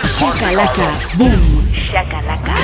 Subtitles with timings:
[0.02, 1.62] Shakalaka, boom.
[1.71, 2.54] Shakalaka.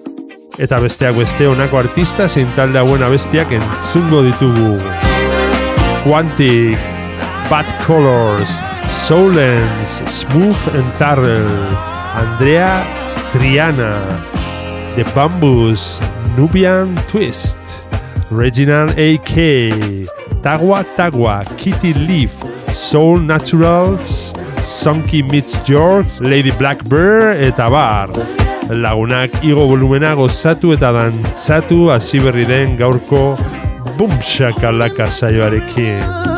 [0.59, 4.81] Eta besteak beste honako artista zein talde hauen abestiak entzungo ditugu.
[6.03, 6.79] Quantic,
[7.51, 8.59] Bad Colors,
[8.91, 11.77] Soulens, Smooth and Tarrell,
[12.17, 12.83] Andrea
[13.33, 13.95] Triana,
[14.97, 16.01] The Bamboos,
[16.39, 17.59] Nubian Twist,
[18.31, 19.71] Reginald A.K.,
[20.41, 22.33] Tagua Tagua, Kitty Leaf,
[22.75, 24.33] Soul Naturals,
[24.65, 28.09] Sonky Meets George, Lady Blackbird eta bar.
[28.73, 33.37] Lagunak igo volumena gozatu eta dantzatu hasi berri den gaurko
[33.99, 36.36] bumshakalaka saioarekin.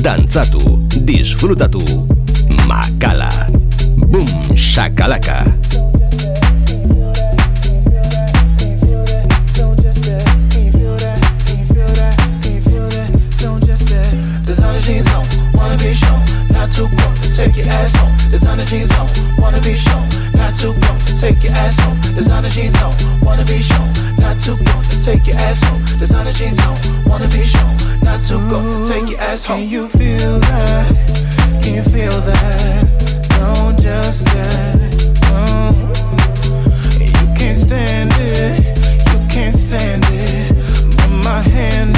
[0.00, 0.58] Entzun, dantzatu,
[1.04, 1.80] disfrutatu.
[2.66, 3.28] Makala.
[3.96, 5.44] Boom, shakalaka.
[14.46, 18.30] Designer jeans on, wanna be shown, not too broke take your ass home.
[18.30, 19.06] Designer jeans on,
[19.38, 22.00] wanna be shown, not too broke take your ass home.
[22.14, 22.92] Designer jeans on,
[23.22, 23.89] wanna be shown,
[24.30, 25.82] not too broke to take your ass home.
[25.98, 29.60] Designer jeans on, wanna be shown, not too broke to take your ass home.
[29.60, 31.60] Can you feel that?
[31.62, 32.86] Can you feel that?
[33.40, 34.90] Don't just stare.
[35.34, 35.74] Oh.
[37.00, 38.78] You can't stand it,
[39.10, 40.54] you can't stand it.
[40.96, 41.89] But my hand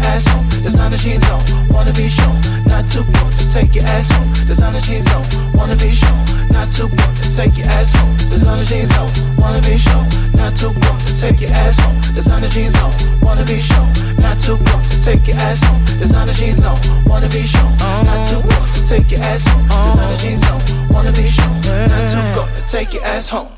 [0.00, 0.48] your ass home.
[0.62, 4.32] Designer jeans on, wanna be shown, not too broke to take your ass home.
[4.46, 5.24] Designer jeans on,
[5.54, 8.16] wanna be shown, not too broke to take your ass home.
[8.28, 9.08] Designer jeans on,
[9.38, 12.00] wanna be shown, not too broke to take your ass home.
[12.14, 12.92] Designer jeans on,
[13.22, 13.88] wanna be shown,
[14.18, 15.84] not too broke to take your ass home.
[15.98, 16.76] Designer jeans on,
[17.06, 19.66] wanna be shown, not too broke to take your ass home.
[19.86, 20.60] Designer jeans on,
[20.90, 23.48] wanna be shown, not too broke to take your ass home.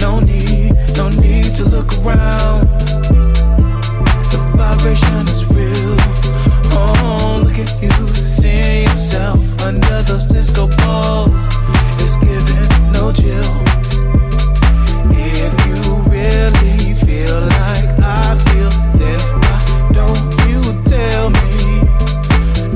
[0.00, 2.68] No need, no need to look around.
[4.30, 5.85] The vibration is real.
[10.06, 11.30] Those disco balls.
[12.00, 13.42] It's giving no chill.
[15.10, 19.58] If you really feel like I feel, then why
[19.92, 21.82] don't you tell me?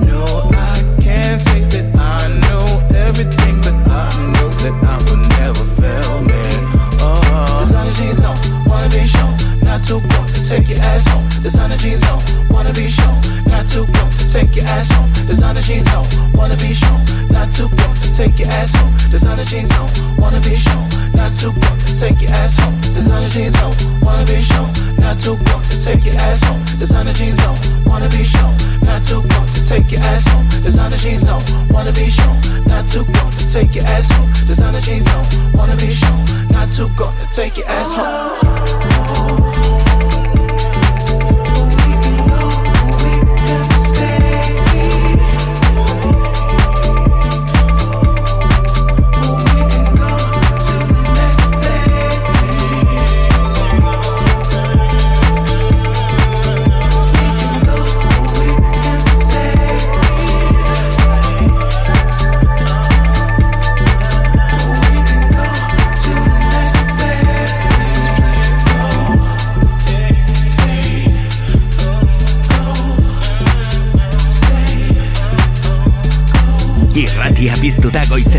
[0.06, 2.66] No, I can't say that I know
[3.06, 6.60] everything, but I know that I will never fail, man.
[7.00, 8.36] Oh, designer jeans on,
[8.66, 11.26] wanna be shown, not too broke take your ass home.
[11.42, 15.10] Designer jeans on, wanna be shown, not too broke take your ass home.
[15.26, 16.04] Designer jeans on,
[16.40, 18.96] wanna be shown, not too broke to take your ass home.
[19.10, 22.74] Designer jeans on, wanna be shown, not too broke to take your ass home.
[22.96, 26.64] Designer jeans on, wanna be shown, not too broke to take your ass home.
[26.80, 30.48] Designer jeans on, wanna be shown, not too broke to take your ass home.
[30.64, 34.32] Designer jeans on, wanna be shown, not too broke to take your ass home.
[34.48, 39.39] Designer jeans on, wanna be shown, not too broke to take your ass home.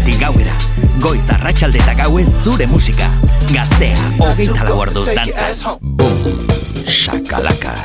[0.01, 0.53] Goizetik gauera.
[0.99, 3.09] Goiz arratsalde eta gauez zure musika.
[3.51, 5.77] Gaztea, hogeita lau your dantza.
[5.81, 6.47] Boom,
[6.87, 7.75] shakalaka.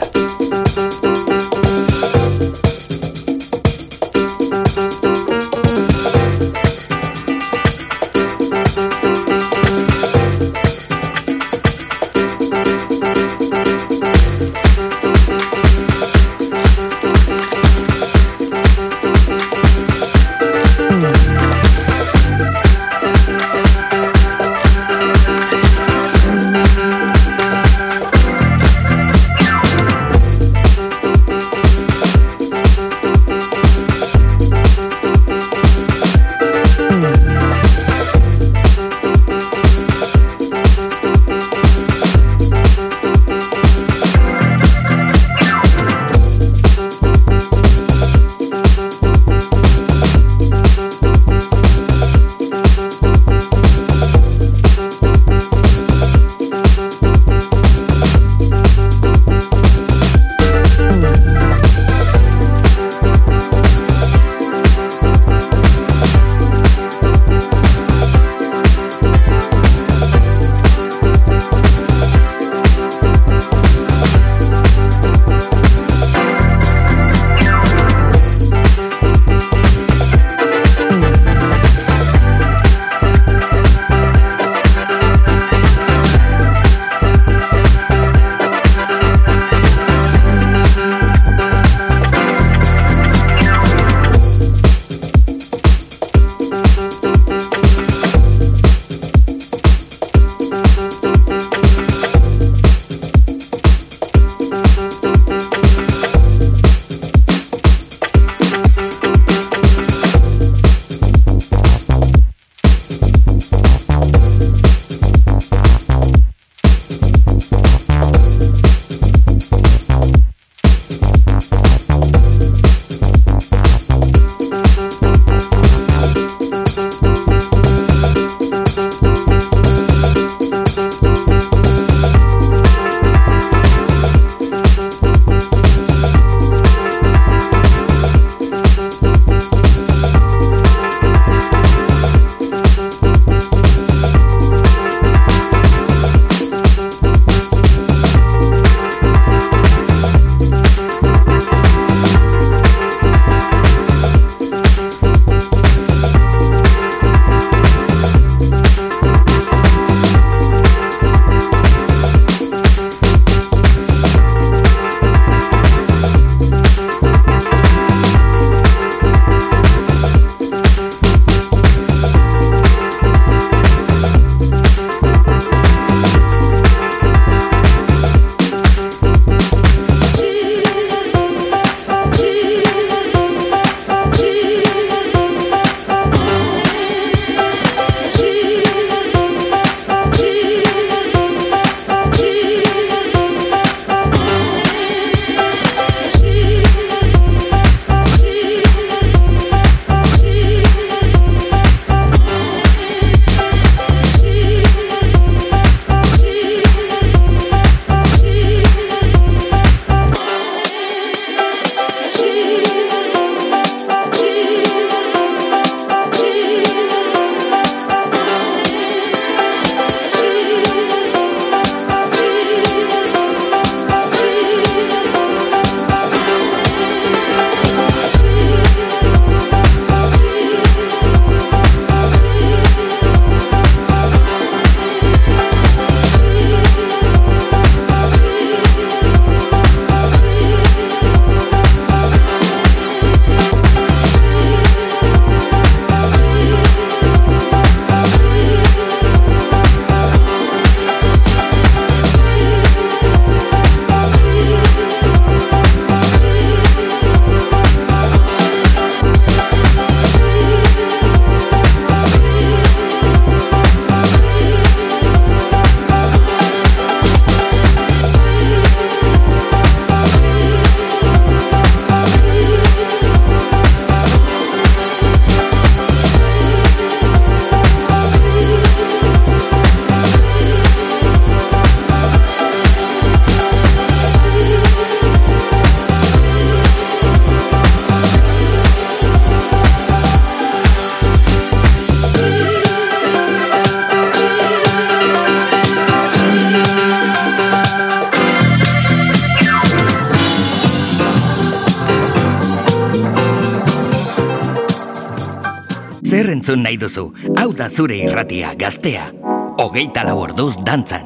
[306.77, 309.13] Nahi duzu, hau da zure irratia gaztea,
[309.59, 311.05] hogeita lau orduz dantzan.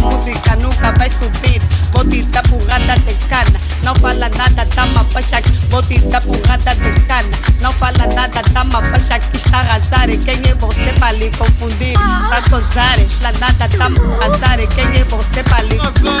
[0.00, 3.60] Música nunca vai subir, botita pugada de cana.
[3.84, 5.40] Não fala nada, dama baixa,
[5.70, 7.36] botita pugada de cana.
[7.60, 10.08] Não fala nada, dama baixa, que está arrasar.
[10.24, 11.94] Quem é você para lhe confundir?
[11.94, 14.58] Pra gozar, fala nada, dama arrasar.
[14.74, 16.12] Quem é você para lhe Música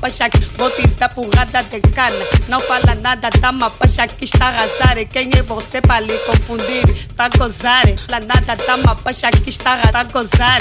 [0.00, 2.16] pachaque, vou te dar porrada de cana.
[2.48, 4.96] Não fala nada, tá uma pachaque, está arrasar.
[5.06, 7.06] Quem é você pra lhe confundir?
[7.16, 7.86] Tá gozar.
[8.08, 9.92] Fala nada, tá uma pachaque, está arrasar.
[9.92, 10.60] Tá gozar.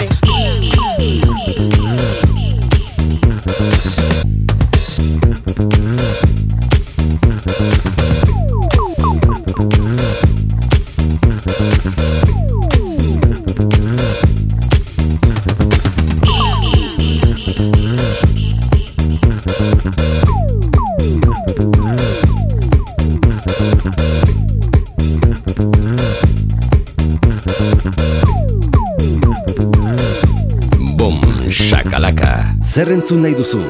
[33.09, 33.61] Entzun nahi duzu,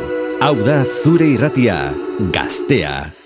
[0.44, 1.78] hau da zure irratia
[2.36, 3.19] gaztea.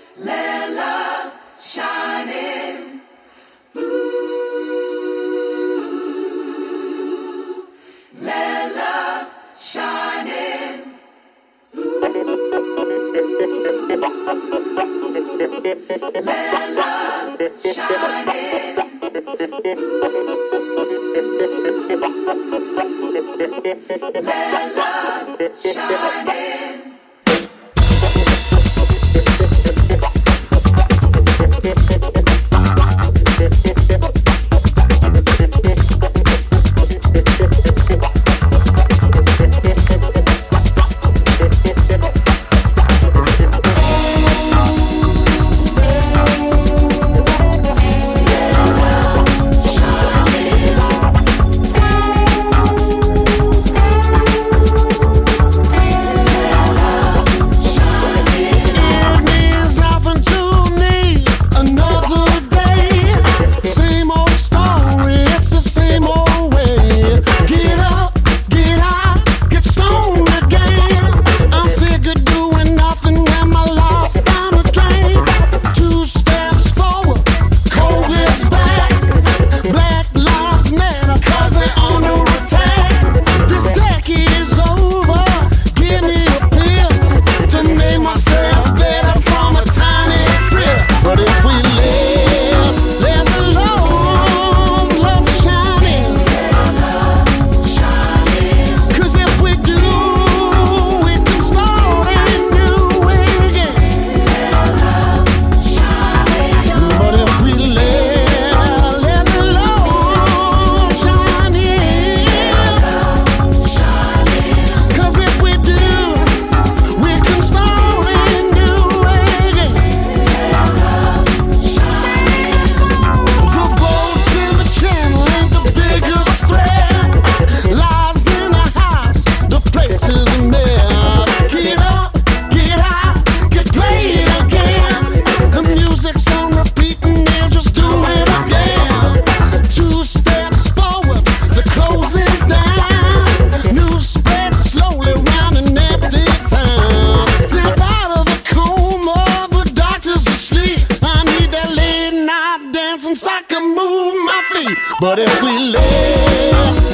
[155.00, 156.93] DJ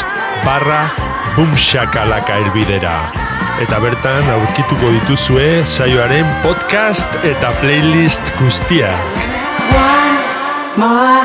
[0.43, 0.81] barra
[1.37, 3.07] bumshakalaka elbidera.
[3.63, 8.91] Eta bertan aurkituko dituzue saioaren podcast eta playlist guztia.
[10.75, 11.23] more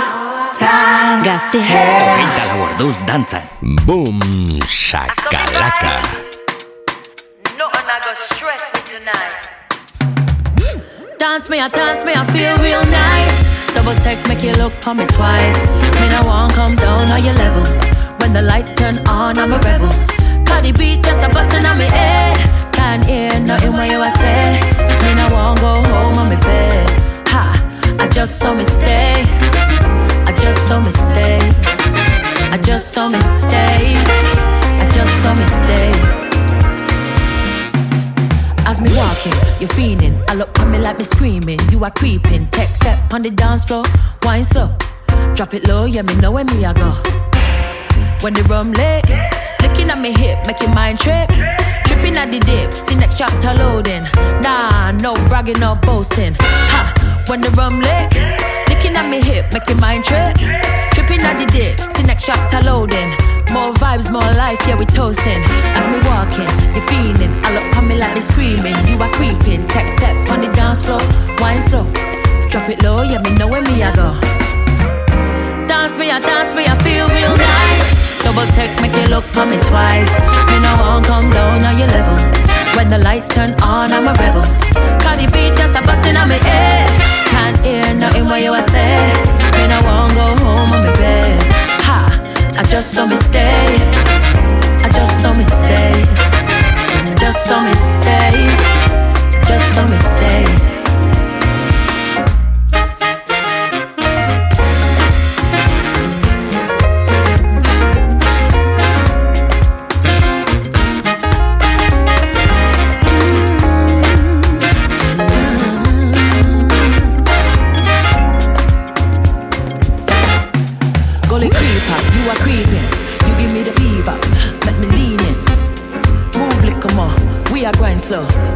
[0.55, 1.27] time.
[1.27, 1.67] Gaztea.
[1.67, 3.43] Hogeita lau orduz dantzan.
[3.83, 4.23] Bum,
[4.63, 6.24] shakalaka.
[11.65, 13.73] I dance me, I feel real nice.
[13.73, 15.61] Double take, make you look on me twice.
[15.99, 17.65] Me no want come down on your level.
[18.21, 19.89] When the lights turn on, I'm a rebel.
[20.65, 21.89] The beat just a bustin' on me eh?
[21.89, 22.73] head.
[22.75, 24.61] Can't hear nothing what you a say.
[25.05, 26.89] Me no want go home on me bed.
[27.29, 29.25] Ha, I just saw me stay.
[30.29, 31.39] I just saw me stay.
[32.53, 33.97] I just saw me stay.
[34.83, 36.24] I just saw me stay.
[38.85, 40.23] Me walking, you're fiending.
[40.29, 41.59] I look on me like me screaming.
[41.71, 42.49] You are creeping.
[42.49, 43.83] Tech step on the dance floor,
[44.23, 44.77] wine slow.
[45.35, 46.91] Drop it low, yeah, me know where me I go.
[48.21, 49.09] When the rum lit,
[49.63, 51.31] looking at me hip, your mind trip.
[51.87, 54.05] Tripping at the dip, see next chapter loading.
[54.43, 56.37] Nah, no bragging, no boasting.
[56.41, 58.13] Ha, when the rum lit,
[58.69, 60.37] looking at me hip, your mind trip.
[61.25, 63.11] At the dip, see next chapter loading.
[63.53, 65.43] More vibes, more life, yeah, we toasting.
[65.75, 67.33] As me walking, you feeling.
[67.45, 68.77] I look on me like me screaming.
[68.87, 69.67] You are creeping.
[69.69, 71.01] Tech step on the dance floor,
[71.39, 71.85] wine slow.
[72.51, 74.13] Drop it low, yeah, me know where me I go.
[75.67, 77.91] Dance me, I dance me, I feel real nice.
[78.23, 80.15] Double take, make you look for me twice.
[80.51, 82.17] Me no won't come down on your level.
[82.77, 84.45] When the lights turn on, I'm a rebel.
[85.01, 86.89] Cardi B just a bustin' on me head.
[87.29, 89.44] Can't hear nothing what you a say.
[89.65, 91.43] Me no won't go home on me bed.
[91.87, 93.65] Ha, I just saw me stay.
[94.85, 96.05] I just saw me stay.
[97.09, 98.35] I just saw me stay.
[99.49, 100.74] Just saw me stay.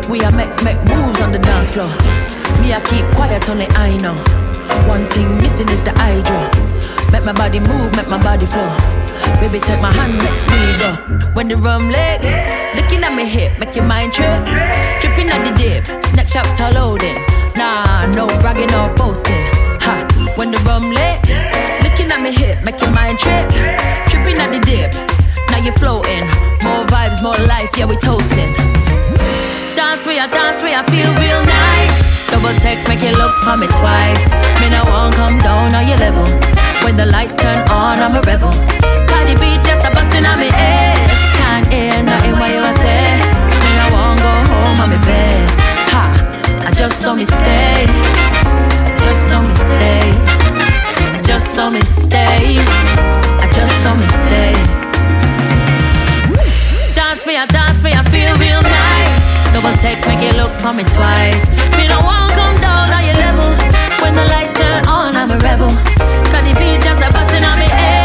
[0.08, 1.88] We are make make moves on the dance floor.
[2.62, 4.16] Me I keep quiet on the I know.
[4.88, 6.48] One thing missing is the hydro.
[7.12, 8.72] Make my body move, make my body flow.
[9.40, 10.90] Baby, take my hand, make me go.
[11.34, 12.24] When the rum leg,
[12.74, 14.44] looking at me hip, make your mind trip.
[15.00, 17.18] Tripping at the dip, next chapter loading.
[17.54, 19.44] Nah, no bragging or boasting.
[19.84, 21.20] Ha, when the rum leg,
[21.84, 23.44] looking at me hip, make your mind trip.
[24.08, 24.90] Tripping at the dip,
[25.50, 26.24] now you're floating.
[26.64, 28.54] More vibes, more life, yeah, we toasting.
[29.98, 31.98] Dance we, I dance we, I feel real nice.
[32.30, 34.30] Double take, make you look for me twice.
[34.62, 36.22] Me no won't come down on your level.
[36.86, 38.54] When the lights turn on, I'm a rebel.
[39.10, 40.94] Cardi B just a bustin' on me head.
[41.34, 43.10] Can't hear nothing what you say.
[43.58, 45.50] Me no won't go home on me bed.
[45.90, 46.06] Ha,
[46.62, 47.82] I just saw me stay.
[49.02, 50.14] Just saw me stay.
[51.10, 52.62] I just saw me stay.
[53.42, 54.54] I just saw me stay.
[56.94, 59.17] Dance me, I dance me, I feel real nice.
[59.52, 61.44] Double take, make you look for me twice.
[61.76, 63.48] Me no want come down on your level.
[64.02, 65.70] When the lights turn on, I'm a rebel.
[66.30, 67.97] Cause the beat just a bustin' on me head.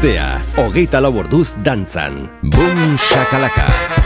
[0.00, 2.22] Gaztea, hogeita lau orduz dantzan.
[2.40, 3.99] Boom shakalaka.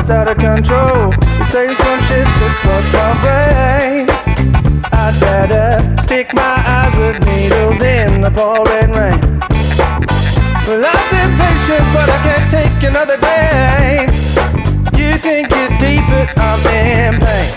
[0.00, 1.12] It's out of control.
[1.36, 4.08] You say some shit that bugs my brain.
[4.92, 9.20] I'd rather stick my eyes with needles in the pouring rain.
[10.64, 14.08] Well, I've been patient, but I can't take another day.
[14.96, 17.50] You think you're deep, but I'm in pain.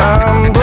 [0.00, 0.53] I'm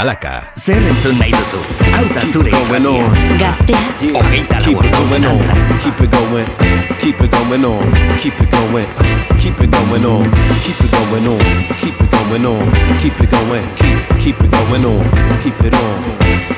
[0.00, 0.42] shakalaka.
[0.56, 1.60] Zer entzun nahi duzu?
[1.92, 3.04] Hau da zure irratia.
[3.38, 3.78] Gaztea.
[4.14, 5.78] Hogeita lau Keep it orduz going on, dantzan.
[5.82, 6.46] keep it going,
[7.00, 7.84] keep it going on,
[8.20, 8.86] keep it going,
[9.40, 10.24] keep it going on,
[10.64, 11.44] keep it going on,
[11.80, 12.66] keep it going on,
[13.00, 15.04] keep it going, keep keep it going on,
[15.42, 15.98] keep it on,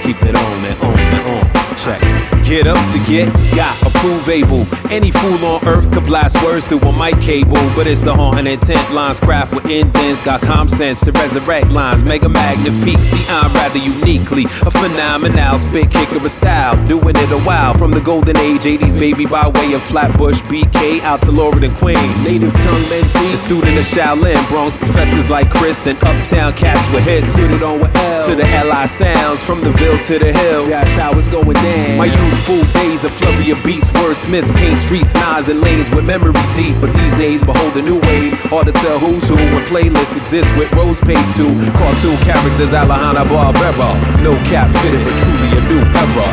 [0.03, 1.45] keep it on and on and on.
[1.83, 2.32] Check.
[2.45, 4.67] Get up to get got approve able.
[4.93, 8.47] Any fool on earth could blast words through a mic cable, but it's the haunting
[8.47, 10.25] intent lines craft with indents.
[10.25, 12.99] Got com sense to resurrect lines, mega magnifique.
[12.99, 17.91] See, I'm rather uniquely a phenomenal spit kicker of style, doing it a while from
[17.91, 22.27] the golden age 80s baby by way of Flatbush BK out to Laurel and Queens.
[22.27, 27.07] Native tongue mentee, a student of Shaolin, Bronx professors like Chris and uptown cats with
[27.07, 27.39] hits.
[27.39, 30.67] It on with L to the LI sounds from the Ville to the hill.
[30.67, 31.99] That's how it's going down.
[31.99, 36.33] My youthful days of flurry of beats, wordsmiths, paint streets, knives and lanes with memory
[36.57, 36.73] deep.
[36.81, 38.33] But these days, behold a new wave.
[38.49, 41.47] Hard to tell who's who when playlists exist with roles paid to.
[41.77, 43.91] Cartoon characters, Alejandra Barbera.
[44.25, 46.29] No cap fitted, but truly a new era.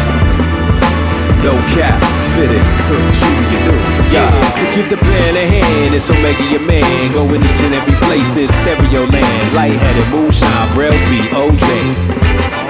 [1.44, 2.00] No cap
[2.36, 3.80] fitted, for truly a new
[4.16, 4.32] yeah.
[4.56, 7.12] So give the band a hand, it's Omega your man.
[7.14, 9.54] Going each and every place it's stereo land.
[9.54, 12.69] Lightheaded moonshine, Braille beat, OJ.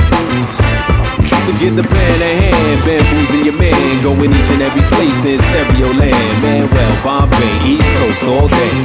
[1.50, 3.74] So give the band a hand, bamboozing your man.
[4.04, 6.42] Going each and every place in stereo land.
[6.46, 8.78] Manuel, Bombay, East Coast all day.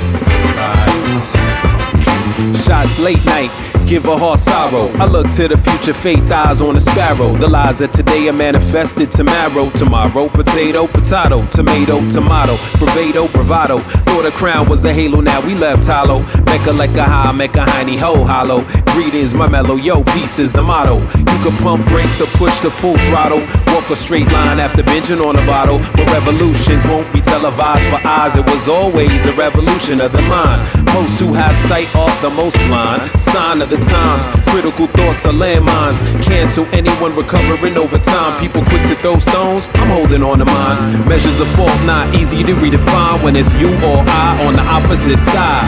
[2.65, 3.51] Shots late night,
[3.87, 4.89] give a heart sorrow.
[4.99, 7.33] I look to the future, faith eyes on a sparrow.
[7.37, 9.71] The lies of today are manifested tomorrow.
[9.71, 13.79] Tomorrow, potato, potato, tomato, tomato, bravado, bravado.
[13.79, 16.21] Thought a crown was a halo, now we left hollow.
[16.47, 18.65] Mecca like a high, Mecca hiney ho hollow.
[18.95, 20.99] Greetings, my mellow, yo, peace is the motto.
[21.19, 23.43] You can pump brakes or push the full throttle.
[23.75, 25.79] Walk a straight line after binging on a bottle.
[25.93, 28.37] But revolutions won't be televised for eyes.
[28.37, 30.63] It was always a revolution of the mind.
[30.95, 33.03] Most who have sight are the most blind.
[33.19, 34.29] Sign of the times.
[34.51, 36.03] Critical thoughts are landmines.
[36.23, 38.33] Cancel anyone recovering over time.
[38.41, 39.71] People quick to throw stones.
[39.75, 41.09] I'm holding on to mine.
[41.09, 45.19] Measures of fault not easy to redefine when it's you or I on the opposite
[45.19, 45.67] side.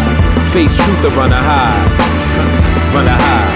[0.52, 1.76] Face truth or run a high.
[2.94, 3.50] Run a high.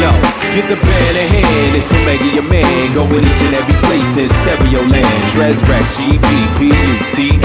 [0.00, 0.10] Yo,
[0.54, 2.64] get the band a hand, it's Omega your man.
[2.94, 5.32] Going each and every place in stereo land.
[5.32, 7.40] Dress Rex, G-B-P-U-T-S.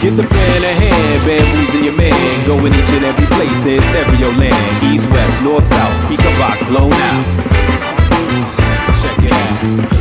[0.00, 2.14] Get the band a hand, bamboozing your man.
[2.46, 4.94] Going each and every place in stereo land.
[4.94, 7.77] East, west, north, south, speaker box blown out.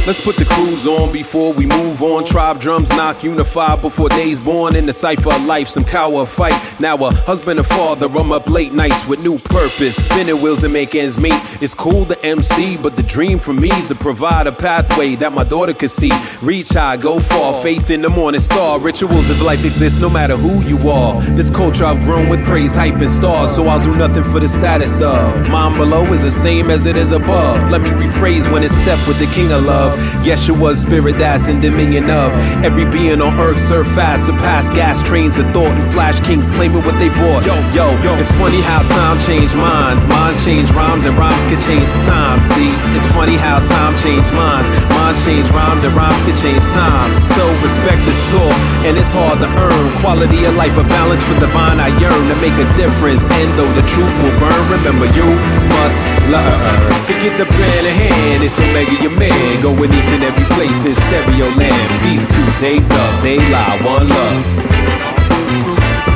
[0.06, 2.26] Let's put the cruise on before we move on.
[2.26, 4.76] Tribe drums knock, unify before days born.
[4.76, 6.54] In the cipher of life, some cower fight.
[6.80, 10.04] Now a husband and father, I'm up late nights with new purpose.
[10.06, 11.34] Spinning wheels and make ends meet.
[11.62, 15.32] It's cool to MC, but the dream for me is to provide a pathway that
[15.32, 16.12] my daughter could see.
[16.41, 17.62] Reach high, go far.
[17.62, 18.80] Faith in the morning star.
[18.80, 21.22] Rituals of life exist no matter who you are.
[21.36, 23.56] This culture I've grown with praise, hype, and stars.
[23.56, 25.50] So I'll do nothing for the status of.
[25.50, 27.72] Mine below is the same as it is above.
[27.72, 29.94] Let me rephrase when it's step with the king of love.
[30.26, 32.34] Yeshua's spirit that's in dominion of.
[32.66, 36.82] Every being on earth serve fast, surpass gas trains of thought and flash kings claiming
[36.82, 37.46] what they bought.
[37.46, 38.18] Yo, yo, yo.
[38.18, 40.10] It's funny how time changed minds.
[40.10, 42.42] Minds change rhymes and rhymes can change time.
[42.42, 44.74] See, it's funny how time changed minds.
[44.90, 47.14] Minds change rhymes and rhymes can change time.
[47.22, 48.58] So respect is taught
[48.90, 49.86] and it's hard to earn.
[50.02, 51.78] Quality of life, a balance for divine.
[51.78, 53.22] I yearn to make a difference.
[53.22, 55.30] And though the truth will burn, remember you
[55.78, 56.02] must
[56.34, 56.58] learn.
[57.06, 59.26] To get the brand in hand, it's Omega your.
[59.61, 61.89] Going each and every place in stereo land.
[62.03, 64.41] Peace to day love, they lie, one love.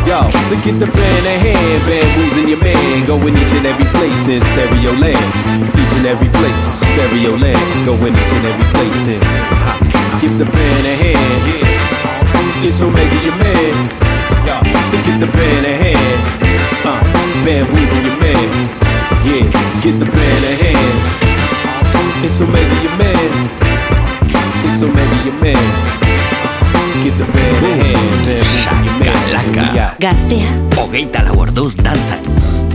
[0.08, 2.76] Yo, so get the band in hand, bamboozing your man.
[3.08, 5.30] Going each and every place in stereo land.
[5.76, 7.60] Each and every place, stereo land.
[7.86, 9.22] Going each and every place in.
[10.20, 11.82] Give the band a hand.
[12.64, 13.76] It's Omega your man.
[14.46, 14.56] Yo,
[14.86, 16.22] So give the band a hand.
[16.86, 17.02] Uh,
[17.44, 18.50] bamboozle your man.
[19.26, 19.46] Yeah,
[19.82, 21.41] get the band a hand.
[22.24, 23.16] It's Omega your man.
[24.64, 25.56] It's Omega your man.
[27.04, 27.98] Get the band a hand.
[28.26, 29.16] Bamboozle your man.
[29.34, 29.96] Shakalaka.
[30.00, 32.71] Gaztea, Hogeita lau orduz dantzan.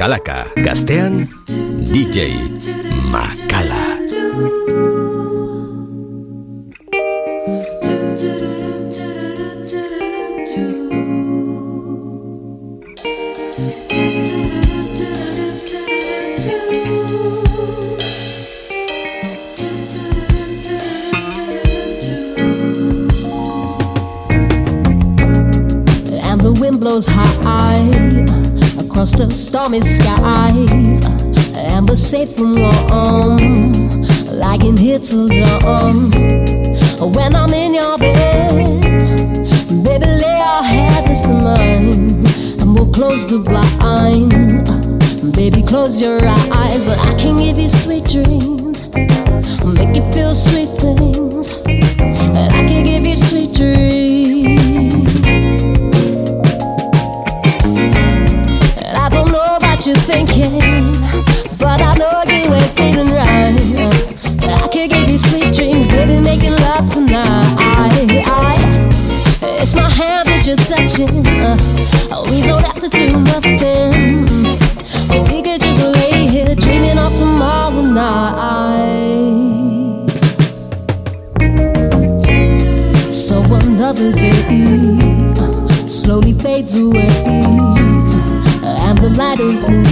[0.00, 2.32] kalaka, gaztean, DJ.
[2.32, 2.49] DJ.
[29.60, 31.04] Stormy skies,
[31.54, 33.36] and we're safe from warm,
[34.26, 36.10] lying here till dawn.
[37.12, 38.80] When I'm in your bed,
[39.84, 42.24] baby, lay your head next to mine,
[42.60, 44.70] and we'll close the blinds.
[45.36, 48.88] Baby, close your eyes, I can give you sweet dreams,
[49.62, 53.49] make you feel sweet things, and I can give you sweet
[59.90, 60.58] you're thinking,
[61.58, 63.58] but I know you ain't feeling right.
[64.44, 67.56] I can give you sweet dreams, baby, making love tonight.
[67.58, 67.88] I,
[69.42, 71.24] it's my hand that you're touching.
[72.30, 74.26] we don't have to do nothing.
[75.28, 78.30] We could just lay here dreaming of tomorrow night.
[83.12, 84.98] So another day
[85.36, 87.59] uh, slowly fades away
[89.08, 89.86] night of moon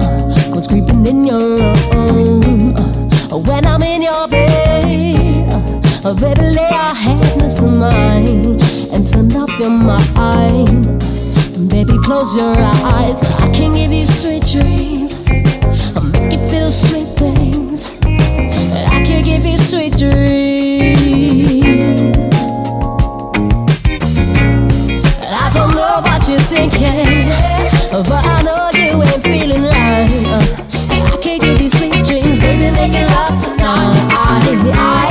[0.00, 2.74] uh, comes creeping in your room.
[2.76, 5.52] Uh, when I'm in your bed,
[6.04, 8.60] uh, baby, lay your head next to mine
[8.92, 10.84] and turn off your mind.
[11.68, 13.22] Baby, close your eyes.
[13.24, 15.26] I can give you sweet dreams.
[15.96, 17.90] I'll make you feel sweet things.
[18.04, 21.34] I can give you sweet dreams.
[25.26, 27.23] I don't know what you're thinking,
[28.02, 30.08] but I know you ain't feeling right.
[30.26, 35.03] Uh, I can give you sweet dreams, baby, love tonight.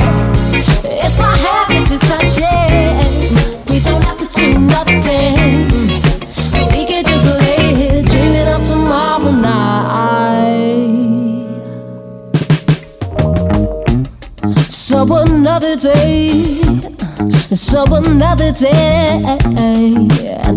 [17.54, 19.22] So another day,
[19.56, 20.10] and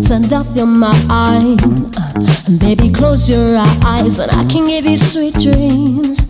[0.06, 1.60] turn off your mind.
[2.58, 6.20] Baby, close your eyes, and I can give you sweet dreams,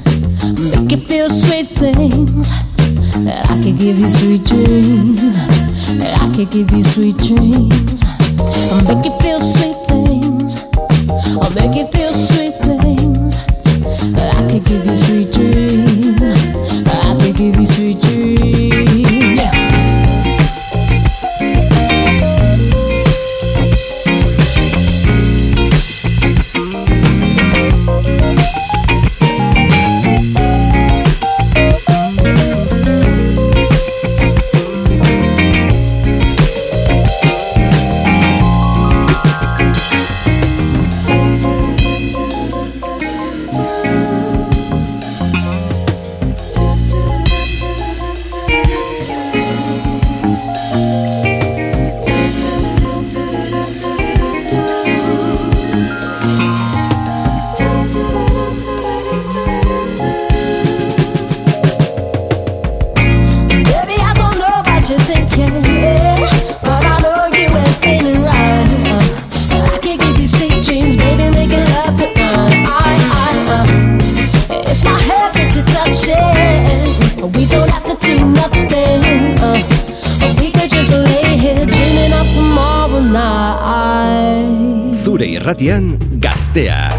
[0.72, 2.50] make you feel sweet things.
[2.50, 5.22] I can give you sweet dreams.
[5.22, 8.04] I can give you sweet dreams.
[8.86, 10.64] Make you feel sweet things.
[11.40, 13.36] I'll make you feel sweet things.
[14.16, 15.57] I can give you sweet dreams.
[85.49, 86.97] Irratian gaztea.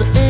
[0.00, 0.29] Wish I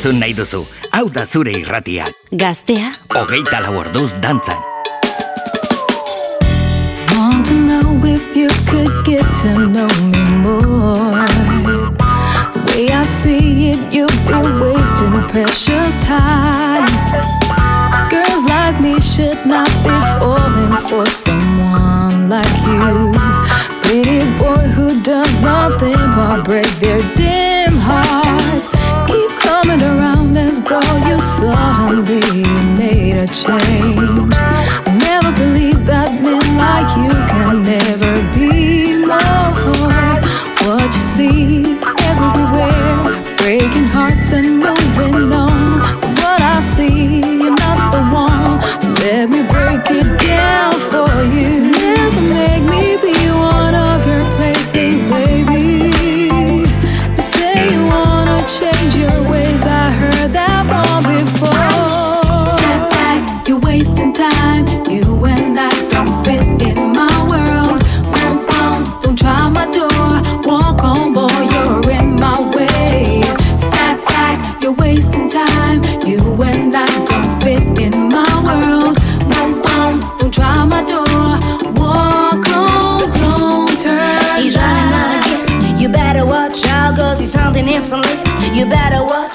[0.00, 0.64] entzun nahi duzu.
[0.92, 2.06] Hau da zure irratia.
[2.32, 2.92] Gaztea.
[3.14, 4.56] Hogeita lau orduz dantzan.
[7.12, 11.26] Want to know if you could get to know me more
[12.54, 16.88] The way I see it, you've been wasting precious time
[18.08, 23.12] Girls like me should not be falling for someone like you
[23.82, 27.49] Pretty boy who does nothing but break their day
[29.80, 32.42] turned around as though you suddenly
[32.76, 34.34] made a change.
[34.34, 39.40] I never believed that men like you can never be more.
[40.66, 41.78] What you see
[42.10, 45.29] everywhere, breaking hearts and moving.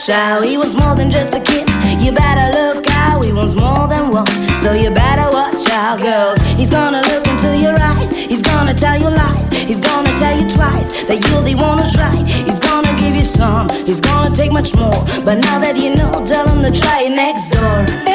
[0.06, 1.68] He wants more than just a kiss.
[1.97, 3.26] You better look out.
[3.26, 4.28] He wants more than one.
[4.56, 6.39] So you better watch out, girls.
[6.60, 8.12] He's gonna look into your eyes.
[8.12, 9.49] He's gonna tell you lies.
[9.49, 12.24] He's gonna tell you twice that you're the one who's right.
[12.45, 13.68] He's gonna give you some.
[13.88, 15.03] He's gonna take much more.
[15.26, 18.14] But now that you know, tell him to try it next door.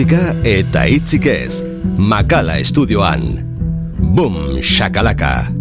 [0.00, 1.60] musika eta hitzik ez,
[2.00, 3.44] makala estudioan.
[4.16, 5.59] Boom, shakalaka!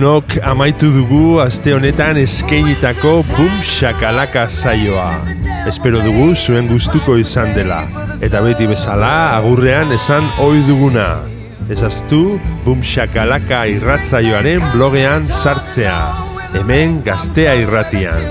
[0.00, 5.20] lagunok amaitu dugu aste honetan eskeinitako bum shakalaka saioa.
[5.68, 7.86] Espero dugu zuen gustuko izan dela
[8.24, 11.20] eta beti bezala agurrean esan ohi duguna.
[11.68, 16.14] Ezaztu bum shakalaka irratzaioaren blogean sartzea.
[16.54, 18.22] Hemen gaztea irratian.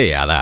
[0.00, 0.39] Estudioan.